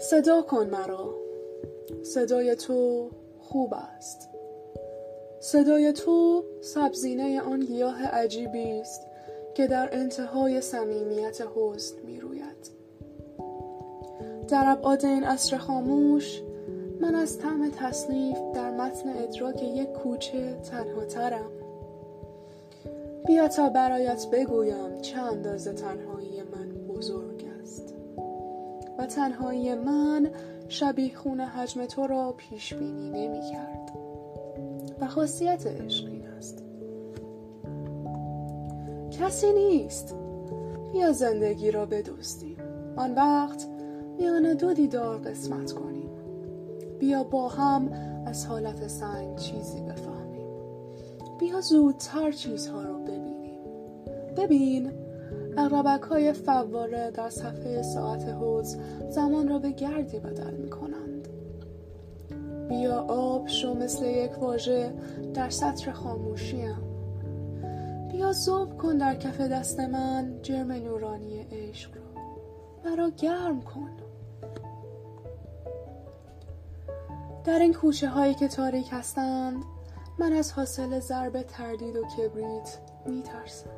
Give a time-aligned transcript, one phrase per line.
[0.00, 1.14] صدا کن مرا.
[2.02, 3.10] صدای تو
[3.40, 4.28] خوب است.
[5.40, 9.06] صدای تو سبزینه آن گیاه عجیبی است
[9.54, 12.84] که در انتهای صمیمیت حزن می روید
[14.48, 16.42] در ابعاد این عصر خاموش
[17.00, 21.50] من از طعم تصنیف در متن ادراک یک کوچه تنها ترم.
[23.26, 27.93] بیا تا برایت بگویم چه اندازه تنهایی من بزرگ است.
[28.98, 30.30] و تنهایی من
[30.68, 33.90] شبیه خون حجم تو را پیش بینی نمی کرد.
[35.00, 36.64] و خاصیت عشق این است.
[39.10, 40.14] کسی نیست.
[40.92, 42.56] بیا زندگی را بدوستیم
[42.96, 43.68] آن وقت
[44.18, 46.10] میان دو دیدار قسمت کنیم.
[46.98, 47.92] بیا با هم
[48.26, 50.48] از حالت سنگ چیزی بفهمیم.
[51.38, 53.60] بیا زودتر چیزها را ببینیم.
[54.36, 54.92] ببین
[55.56, 58.76] اقربک های فواره در صفحه ساعت حوز
[59.08, 61.28] زمان را به گردی بدل می کنند
[62.68, 64.92] بیا آب شو مثل یک واژه
[65.34, 66.76] در سطر خاموشیم
[68.10, 72.22] بیا زوب کن در کف دست من جرم نورانی عشق را.
[72.84, 73.90] مرا گرم کن.
[77.44, 79.64] در این کوچه هایی که تاریک هستند
[80.18, 83.70] من از حاصل ضرب تردید و کبریت می ترسم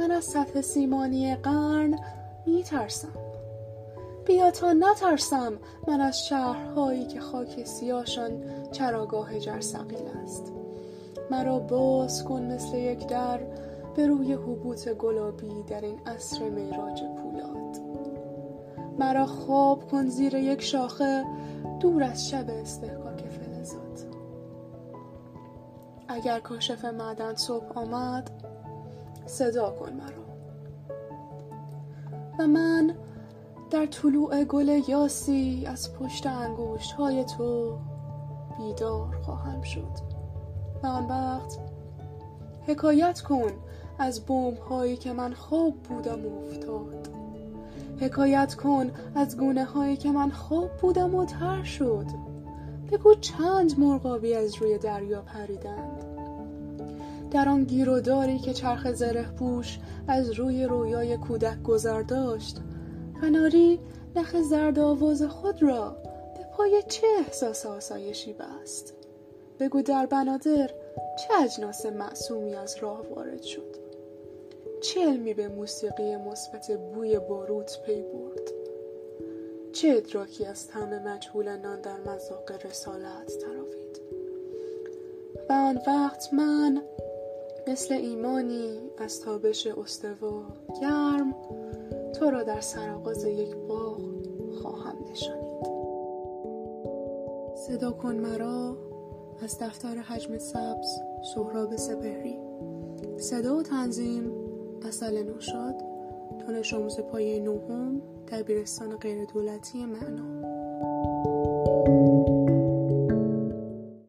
[0.00, 1.98] من از سطح سیمانی قرن
[2.46, 3.12] می ترسم
[4.26, 5.52] بیا تا نترسم
[5.88, 8.32] من از شهرهایی که خاک سیاشان
[8.72, 10.52] چراگاه جرسقیل است.
[11.30, 13.40] مرا باز کن مثل یک در
[13.96, 17.76] به روی حبوط گلابی در این عصر میراج پولاد.
[18.98, 21.24] مرا خواب کن زیر یک شاخه
[21.80, 24.06] دور از شب استحقاق فلزات.
[26.08, 28.49] اگر کاشف معدن صبح آمد
[29.30, 30.24] صدا کن مرا.
[32.38, 32.94] و من
[33.70, 37.78] در طلوع گل یاسی از پشت انگوشت های تو
[38.58, 40.10] بیدار خواهم شد.
[40.82, 41.58] و آن وقت
[42.66, 43.52] حکایت کن
[43.98, 47.08] از بوم هایی که من خواب بودم و افتاد.
[48.00, 52.06] حکایت کن از گونه هایی که من خواب بودم و تر شد.
[52.92, 56.09] بگو چند مرغابی از روی دریا پریدند.
[57.30, 62.56] در آن گیروداری که چرخ زره پوش از روی رویای کودک گذر داشت.
[63.22, 63.80] قناری
[64.16, 65.96] نخ زرد آواز خود را
[66.36, 68.94] به پای چه احساس آسایشی بست؟
[69.60, 70.70] بگو در بنادر
[71.18, 73.76] چه اجناس معصومی از راه وارد شد؟
[74.82, 78.50] چه علمی به موسیقی مثبت بوی باروت پی برد؟
[79.72, 84.00] چه ادراکی از طعم مجهول نان در مذاق رسالت ترافید
[85.48, 86.82] و آن وقت من
[87.68, 90.42] مثل ایمانی از تابش استوا
[90.80, 91.34] گرم
[92.18, 94.00] تو را در سرآغاز یک باغ
[94.62, 95.66] خواهم نشانید.
[97.56, 98.76] صدا کن مرا
[99.42, 101.00] از دفتر حجم سبز
[101.34, 102.38] سهراب سپهری.
[103.18, 104.32] صدا و تنظیم
[104.82, 105.74] اصل نوشاد
[106.38, 110.50] دانش آموز پایه نهم دبیرستان غیر دولتی معنا.